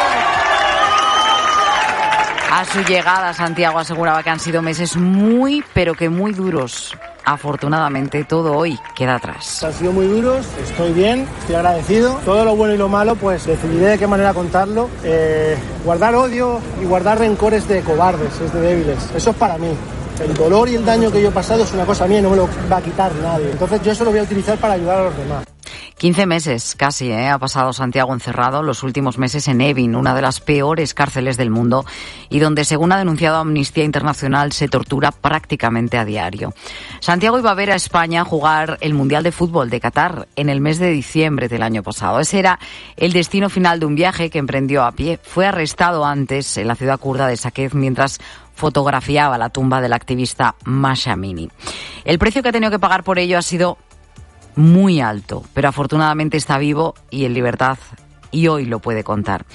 A 2.56 2.66
su 2.66 2.84
llegada, 2.84 3.34
Santiago 3.34 3.80
aseguraba 3.80 4.22
que 4.22 4.30
han 4.30 4.40
sido 4.40 4.62
meses 4.62 4.96
muy, 4.96 5.64
pero 5.74 5.96
que 5.96 6.08
muy 6.08 6.34
duros. 6.34 6.96
Afortunadamente, 7.26 8.26
todo 8.26 8.56
hoy 8.56 8.78
queda 8.96 9.16
atrás. 9.16 9.64
Han 9.64 9.74
sido 9.74 9.92
muy 9.92 10.06
duros, 10.06 10.46
estoy 10.62 10.94
bien, 10.94 11.28
estoy 11.40 11.56
agradecido. 11.56 12.14
Todo 12.24 12.46
lo 12.46 12.56
bueno 12.56 12.76
y 12.76 12.78
lo 12.78 12.88
malo, 12.90 13.16
pues 13.16 13.48
decidiré 13.48 13.88
de 13.88 13.98
qué 13.98 14.06
manera 14.06 14.36
contarlo. 14.36 14.88
Eh, 15.04 15.58
guardar 15.84 16.14
odio 16.14 16.62
y 16.80 16.86
guardar 16.86 17.18
rencores 17.18 17.68
de 17.68 17.82
cobardes, 17.82 18.40
es 18.40 18.54
de 18.54 18.62
débiles. 18.62 19.00
Eso 19.16 19.32
es 19.32 19.36
para 19.36 19.58
mí. 19.58 19.76
El 20.24 20.36
dolor 20.36 20.70
y 20.70 20.76
el 20.76 20.86
daño 20.86 21.12
que 21.12 21.24
yo 21.24 21.30
he 21.30 21.32
pasado 21.32 21.64
es 21.64 21.74
una 21.74 21.86
cosa 21.88 22.06
mía, 22.06 22.22
no 22.22 22.30
me 22.30 22.36
lo 22.36 22.48
va 22.72 22.78
a 22.78 22.82
quitar 22.84 23.12
nadie. 23.16 23.50
Entonces 23.50 23.82
yo 23.82 23.94
eso 23.94 24.04
lo 24.04 24.12
voy 24.12 24.20
a 24.20 24.24
utilizar 24.24 24.60
para 24.60 24.76
ayudar 24.76 25.00
a 25.00 25.04
los 25.06 25.18
demás. 25.18 25.53
15 26.04 26.26
meses 26.26 26.76
casi 26.76 27.12
¿eh? 27.14 27.30
ha 27.30 27.40
pasado 27.40 27.72
Santiago 27.72 28.14
encerrado 28.14 28.62
los 28.62 28.84
últimos 28.84 29.18
meses 29.18 29.48
en 29.48 29.62
Evin, 29.62 29.96
una 29.96 30.14
de 30.14 30.22
las 30.22 30.42
peores 30.42 30.94
cárceles 30.94 31.38
del 31.38 31.50
mundo 31.50 31.86
y 32.30 32.40
donde, 32.40 32.66
según 32.66 32.92
ha 32.92 32.98
denunciado 32.98 33.38
Amnistía 33.38 33.86
Internacional, 33.86 34.52
se 34.52 34.68
tortura 34.68 35.14
prácticamente 35.14 35.98
a 35.98 36.04
diario. 36.04 36.54
Santiago 37.00 37.40
iba 37.40 37.52
a 37.52 37.56
ver 37.56 37.72
a 37.72 37.76
España 37.76 38.26
jugar 38.26 38.80
el 38.82 38.94
Mundial 38.94 39.24
de 39.24 39.32
Fútbol 39.32 39.70
de 39.70 39.80
Qatar 39.80 40.28
en 40.36 40.50
el 40.50 40.60
mes 40.60 40.78
de 40.78 40.90
diciembre 40.90 41.48
del 41.48 41.64
año 41.64 41.84
pasado. 41.84 42.20
Ese 42.20 42.38
era 42.38 42.60
el 42.98 43.14
destino 43.14 43.50
final 43.50 43.80
de 43.80 43.86
un 43.86 43.96
viaje 43.96 44.30
que 44.30 44.40
emprendió 44.40 44.84
a 44.84 44.92
pie. 44.92 45.22
Fue 45.24 45.46
arrestado 45.46 46.04
antes 46.04 46.58
en 46.58 46.68
la 46.68 46.76
ciudad 46.76 47.00
kurda 47.00 47.28
de 47.28 47.38
Saqqez 47.38 47.76
mientras 47.76 48.20
fotografiaba 48.56 49.38
la 49.38 49.52
tumba 49.52 49.80
del 49.80 49.94
activista 49.94 50.56
Masha 50.66 51.14
Amini. 51.14 51.50
El 52.04 52.20
precio 52.20 52.44
que 52.44 52.50
ha 52.50 52.52
tenido 52.52 52.72
que 52.72 52.80
pagar 52.80 53.06
por 53.06 53.20
ello 53.20 53.38
ha 53.38 53.42
sido 53.42 53.78
muy 54.56 55.02
alto, 55.02 55.44
pero 55.54 55.70
afortunadamente 55.70 56.38
está 56.38 56.58
vivo 56.58 56.96
y 57.10 57.26
en 57.26 57.34
libertad 57.34 57.78
y 58.34 58.48
hoy 58.48 58.66
lo 58.66 58.80
puede 58.80 59.04
contar. 59.04 59.46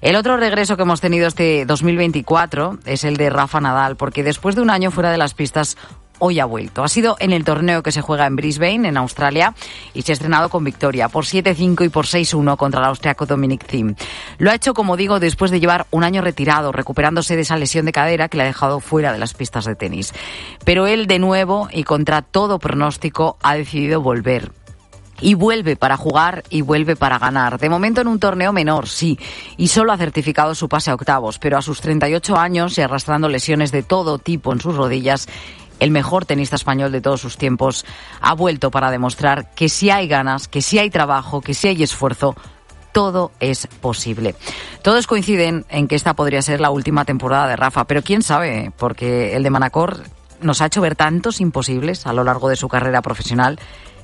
El 0.00 0.16
otro 0.16 0.36
regreso 0.36 0.76
que 0.76 0.82
hemos 0.82 1.00
tenido 1.00 1.26
este 1.26 1.66
2024 1.66 2.78
es 2.86 3.04
el 3.04 3.16
de 3.16 3.28
Rafa 3.28 3.60
Nadal, 3.60 3.96
porque 3.96 4.22
después 4.22 4.54
de 4.54 4.62
un 4.62 4.70
año 4.70 4.90
fuera 4.90 5.10
de 5.10 5.18
las 5.18 5.34
pistas, 5.34 5.76
hoy 6.18 6.40
ha 6.40 6.44
vuelto. 6.44 6.84
Ha 6.84 6.88
sido 6.88 7.16
en 7.20 7.32
el 7.32 7.44
torneo 7.44 7.82
que 7.82 7.92
se 7.92 8.00
juega 8.00 8.26
en 8.26 8.36
Brisbane, 8.36 8.88
en 8.88 8.96
Australia, 8.96 9.54
y 9.94 10.02
se 10.02 10.12
ha 10.12 10.14
estrenado 10.14 10.48
con 10.48 10.64
victoria 10.64 11.08
por 11.08 11.24
7-5 11.24 11.84
y 11.84 11.88
por 11.88 12.06
6-1 12.06 12.56
contra 12.56 12.80
el 12.80 12.86
austriaco 12.86 13.26
Dominic 13.26 13.64
Thiem. 13.66 13.94
Lo 14.38 14.50
ha 14.50 14.54
hecho, 14.54 14.74
como 14.74 14.96
digo, 14.96 15.20
después 15.20 15.50
de 15.50 15.60
llevar 15.60 15.86
un 15.90 16.04
año 16.04 16.22
retirado, 16.22 16.72
recuperándose 16.72 17.36
de 17.36 17.42
esa 17.42 17.56
lesión 17.56 17.86
de 17.86 17.92
cadera 17.92 18.28
que 18.28 18.36
le 18.36 18.44
ha 18.44 18.46
dejado 18.46 18.80
fuera 18.80 19.12
de 19.12 19.18
las 19.18 19.34
pistas 19.34 19.64
de 19.64 19.74
tenis. 19.74 20.12
Pero 20.64 20.86
él, 20.86 21.06
de 21.06 21.18
nuevo, 21.18 21.68
y 21.72 21.84
contra 21.84 22.22
todo 22.22 22.58
pronóstico, 22.58 23.36
ha 23.42 23.54
decidido 23.54 24.00
volver 24.00 24.52
y 25.20 25.34
vuelve 25.34 25.76
para 25.76 25.96
jugar 25.96 26.44
y 26.50 26.62
vuelve 26.62 26.96
para 26.96 27.18
ganar. 27.18 27.58
De 27.58 27.68
momento 27.68 28.00
en 28.00 28.08
un 28.08 28.20
torneo 28.20 28.52
menor, 28.52 28.88
sí, 28.88 29.18
y 29.56 29.68
solo 29.68 29.92
ha 29.92 29.96
certificado 29.96 30.54
su 30.54 30.68
pase 30.68 30.90
a 30.90 30.94
octavos, 30.94 31.38
pero 31.38 31.58
a 31.58 31.62
sus 31.62 31.80
38 31.80 32.36
años 32.36 32.78
y 32.78 32.82
arrastrando 32.82 33.28
lesiones 33.28 33.72
de 33.72 33.82
todo 33.82 34.18
tipo 34.18 34.52
en 34.52 34.60
sus 34.60 34.76
rodillas, 34.76 35.28
el 35.80 35.90
mejor 35.90 36.24
tenista 36.24 36.56
español 36.56 36.92
de 36.92 37.00
todos 37.00 37.20
sus 37.20 37.36
tiempos 37.36 37.84
ha 38.20 38.34
vuelto 38.34 38.70
para 38.70 38.90
demostrar 38.90 39.52
que 39.54 39.68
si 39.68 39.90
hay 39.90 40.08
ganas, 40.08 40.48
que 40.48 40.62
si 40.62 40.78
hay 40.78 40.90
trabajo, 40.90 41.40
que 41.40 41.54
si 41.54 41.68
hay 41.68 41.82
esfuerzo, 41.82 42.34
todo 42.92 43.30
es 43.40 43.66
posible. 43.80 44.34
Todos 44.82 45.06
coinciden 45.06 45.64
en 45.68 45.88
que 45.88 45.94
esta 45.94 46.14
podría 46.14 46.42
ser 46.42 46.60
la 46.60 46.70
última 46.70 47.04
temporada 47.04 47.48
de 47.48 47.56
Rafa, 47.56 47.84
pero 47.84 48.02
quién 48.02 48.22
sabe, 48.22 48.72
porque 48.76 49.36
el 49.36 49.42
de 49.42 49.50
Manacor 49.50 50.02
nos 50.40 50.60
ha 50.60 50.66
hecho 50.66 50.80
ver 50.80 50.96
tantos 50.96 51.40
imposibles 51.40 52.06
a 52.06 52.12
lo 52.12 52.24
largo 52.24 52.48
de 52.48 52.56
su 52.56 52.68
carrera 52.68 53.02
profesional 53.02 53.58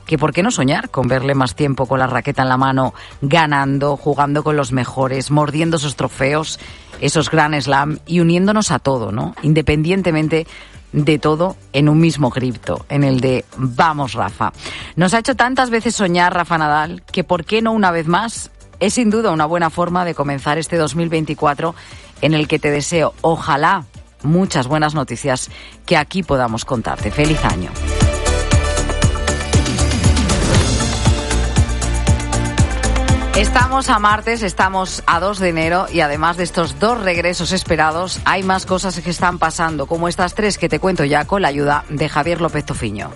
que 0.07 0.19
por 0.19 0.33
qué 0.33 0.43
no 0.43 0.50
soñar 0.50 0.90
con 0.90 1.09
verle 1.09 1.35
más 1.35 1.54
tiempo 1.54 1.87
con 1.87 1.99
la 1.99 2.07
raqueta 2.07 2.43
en 2.43 2.49
la 2.49 2.57
mano, 2.57 2.95
ganando, 3.23 3.97
jugando 3.97 4.45
con 4.45 4.57
los 4.57 4.73
mejores, 4.73 5.31
mordiendo 5.31 5.78
esos 5.78 5.97
trofeos, 5.97 6.61
esos 7.00 7.31
Grand 7.31 7.59
Slam 7.61 7.99
y 8.07 8.21
uniéndonos 8.21 8.71
a 8.71 8.78
todo, 8.78 9.12
¿no? 9.12 9.35
Independientemente 9.43 10.47
de 10.95 11.19
todo 11.19 11.57
en 11.73 11.89
un 11.89 11.99
mismo 11.99 12.31
cripto, 12.31 12.87
en 12.89 13.03
el 13.03 13.21
de 13.21 13.45
vamos 13.57 14.13
Rafa. 14.13 14.53
Nos 14.95 15.13
ha 15.13 15.19
hecho 15.19 15.35
tantas 15.35 15.69
veces 15.69 15.97
soñar 15.97 16.33
Rafa 16.33 16.57
Nadal 16.57 17.03
que 17.03 17.25
por 17.25 17.45
qué 17.45 17.63
no 17.63 17.73
una 17.73 17.91
vez 17.91 18.07
más 18.07 18.53
es 18.79 18.95
sin 18.95 19.11
duda 19.11 19.33
una 19.33 19.47
buena 19.47 19.71
forma 19.71 20.05
de 20.05 20.15
comenzar 20.15 20.57
este 20.57 20.77
2024 20.77 21.75
en 22.23 22.35
el 22.35 22.47
que 22.47 22.61
te 22.61 22.71
deseo, 22.71 23.13
ojalá, 23.23 23.85
muchas 24.23 24.69
buenas 24.69 24.95
noticias 24.95 25.51
que 25.85 25.97
aquí 25.97 26.23
podamos 26.23 26.65
contarte. 26.65 27.11
Feliz 27.11 27.45
año. 27.45 27.71
Estamos 33.37 33.91
a 33.91 33.99
martes, 33.99 34.45
estamos 34.45 35.03
a 35.07 35.19
2 35.19 35.41
de 35.41 35.49
enero 35.49 35.87
y 35.93 36.00
además 36.00 36.37
de 36.37 36.45
estos 36.45 36.79
dos 36.79 37.03
regresos 37.03 37.50
esperados, 37.50 38.21
hay 38.25 38.45
más 38.45 38.64
cosas 38.64 39.00
que 39.00 39.11
están 39.11 39.41
pasando, 39.41 39.87
como 39.87 40.07
estas 40.07 40.35
tres 40.35 40.57
que 40.57 40.69
te 40.69 40.79
cuento 40.79 41.05
ya 41.05 41.25
con 41.25 41.43
la 41.43 41.49
ayuda 41.49 41.85
de 41.88 42.09
Javier 42.09 42.41
López 42.41 42.64
Tofiño. 42.64 43.11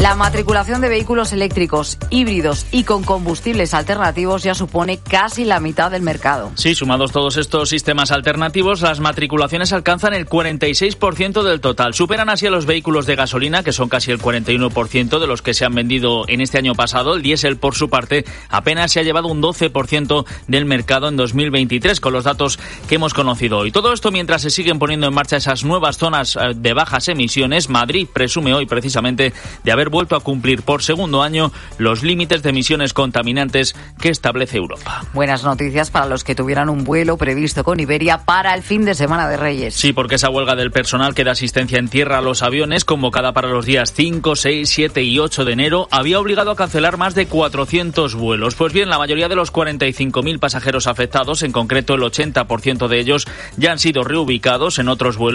La 0.00 0.14
matriculación 0.14 0.80
de 0.80 0.88
vehículos 0.88 1.32
eléctricos, 1.32 1.98
híbridos 2.08 2.66
y 2.70 2.84
con 2.84 3.02
combustibles 3.02 3.74
alternativos 3.74 4.44
ya 4.44 4.54
supone 4.54 4.98
casi 4.98 5.44
la 5.44 5.58
mitad 5.58 5.90
del 5.90 6.02
mercado. 6.02 6.52
Sí, 6.54 6.76
sumados 6.76 7.10
todos 7.10 7.36
estos 7.36 7.68
sistemas 7.68 8.12
alternativos, 8.12 8.80
las 8.80 9.00
matriculaciones 9.00 9.72
alcanzan 9.72 10.14
el 10.14 10.26
46% 10.26 11.42
del 11.42 11.60
total. 11.60 11.94
Superan 11.94 12.28
así 12.28 12.46
a 12.46 12.50
los 12.50 12.64
vehículos 12.64 13.06
de 13.06 13.16
gasolina, 13.16 13.64
que 13.64 13.72
son 13.72 13.88
casi 13.88 14.12
el 14.12 14.20
41% 14.20 15.18
de 15.18 15.26
los 15.26 15.42
que 15.42 15.52
se 15.52 15.64
han 15.64 15.74
vendido 15.74 16.28
en 16.28 16.42
este 16.42 16.58
año 16.58 16.76
pasado. 16.76 17.16
El 17.16 17.22
diésel, 17.22 17.56
por 17.56 17.74
su 17.74 17.90
parte, 17.90 18.24
apenas 18.50 18.92
se 18.92 19.00
ha 19.00 19.02
llevado 19.02 19.26
un 19.26 19.42
12% 19.42 20.26
del 20.46 20.64
mercado 20.64 21.08
en 21.08 21.16
2023, 21.16 21.98
con 21.98 22.12
los 22.12 22.22
datos 22.22 22.60
que 22.88 22.94
hemos 22.94 23.14
conocido 23.14 23.58
hoy. 23.58 23.72
Todo 23.72 23.92
esto 23.92 24.12
mientras 24.12 24.42
se 24.42 24.50
siguen 24.50 24.78
poniendo 24.78 25.08
en 25.08 25.14
marcha 25.14 25.38
esas 25.38 25.64
nuevas 25.64 25.98
zonas 25.98 26.36
eh, 26.36 26.52
de 26.54 26.72
bajas 26.72 27.08
emisiones. 27.08 27.68
Madrid 27.68 28.06
presume 28.12 28.54
hoy 28.54 28.66
precisamente 28.66 29.32
de 29.64 29.72
haber 29.88 29.90
vuelto 29.90 30.16
a 30.16 30.20
cumplir 30.20 30.62
por 30.62 30.82
segundo 30.82 31.22
año 31.22 31.50
los 31.78 32.02
límites 32.02 32.42
de 32.42 32.50
emisiones 32.50 32.92
contaminantes 32.92 33.74
que 34.00 34.10
establece 34.10 34.58
Europa. 34.58 35.02
Buenas 35.14 35.44
noticias 35.44 35.90
para 35.90 36.06
los 36.06 36.24
que 36.24 36.34
tuvieran 36.34 36.68
un 36.68 36.84
vuelo 36.84 37.16
previsto 37.16 37.64
con 37.64 37.80
Iberia 37.80 38.18
para 38.18 38.54
el 38.54 38.62
fin 38.62 38.84
de 38.84 38.94
semana 38.94 39.28
de 39.28 39.36
Reyes. 39.36 39.74
Sí, 39.74 39.92
porque 39.92 40.16
esa 40.16 40.30
huelga 40.30 40.56
del 40.56 40.70
personal 40.70 41.14
que 41.14 41.24
da 41.24 41.32
asistencia 41.32 41.78
en 41.78 41.88
tierra 41.88 42.18
a 42.18 42.22
los 42.22 42.42
aviones, 42.42 42.84
convocada 42.84 43.32
para 43.32 43.48
los 43.48 43.64
días 43.64 43.92
5, 43.94 44.36
6, 44.36 44.68
7 44.68 45.02
y 45.02 45.18
8 45.18 45.44
de 45.44 45.52
enero, 45.52 45.88
había 45.90 46.20
obligado 46.20 46.50
a 46.50 46.56
cancelar 46.56 46.98
más 46.98 47.14
de 47.14 47.26
400 47.26 48.14
vuelos. 48.14 48.54
Pues 48.54 48.72
bien, 48.72 48.90
la 48.90 48.98
mayoría 48.98 49.28
de 49.28 49.36
los 49.36 49.52
45.000 49.52 50.38
pasajeros 50.38 50.86
afectados, 50.86 51.42
en 51.42 51.52
concreto 51.52 51.94
el 51.94 52.02
80% 52.02 52.88
de 52.88 53.00
ellos, 53.00 53.26
ya 53.56 53.72
han 53.72 53.78
sido 53.78 54.04
reubicados 54.04 54.78
en 54.78 54.88
otros 54.88 55.16
vuelos 55.16 55.28